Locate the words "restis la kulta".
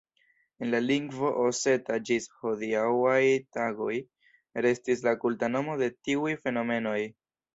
4.67-5.51